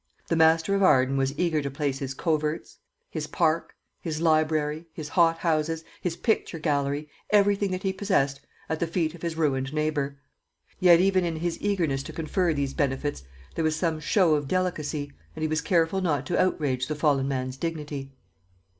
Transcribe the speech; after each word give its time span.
The 0.29 0.35
master 0.35 0.73
of 0.73 0.81
Arden 0.81 1.15
was 1.15 1.37
eager 1.37 1.61
to 1.61 1.69
place 1.69 1.99
his 1.99 2.15
coverts, 2.15 2.79
his 3.11 3.27
park, 3.27 3.75
his 3.99 4.19
library, 4.19 4.87
his 4.93 5.09
hot 5.09 5.37
houses, 5.37 5.83
his 6.01 6.15
picture 6.15 6.57
gallery 6.57 7.07
everything 7.29 7.69
that 7.69 7.83
he 7.83 7.93
possessed 7.93 8.41
at 8.67 8.79
the 8.79 8.87
feet 8.87 9.13
of 9.13 9.21
his 9.21 9.37
ruined 9.37 9.71
neighbour. 9.75 10.17
Yet 10.79 10.99
even 10.99 11.23
in 11.23 11.35
his 11.35 11.61
eagerness 11.61 12.01
to 12.01 12.13
confer 12.13 12.51
these 12.51 12.73
benefits 12.73 13.21
there 13.53 13.63
was 13.63 13.75
some 13.75 13.99
show 13.99 14.33
of 14.33 14.47
delicacy, 14.47 15.11
and 15.35 15.43
he 15.43 15.47
was 15.47 15.61
careful 15.61 16.01
not 16.01 16.25
to 16.25 16.41
outrage 16.41 16.87
the 16.87 16.95
fallen 16.95 17.27
man's 17.27 17.55
dignity. 17.55 18.11